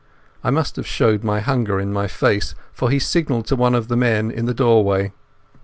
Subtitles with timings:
[0.43, 3.87] I must have showed my hunger in my face, for he signalled to one of
[3.87, 5.13] the men in the doorway.